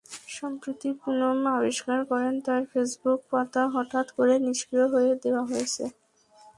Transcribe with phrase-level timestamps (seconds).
[0.31, 5.83] সম্প্রতি পুনম আবিষ্কার করেন তাঁর ফেসবুক পাতা হঠাত্ করেই নিষ্ক্রিয় করে দেওয়া হয়েছে।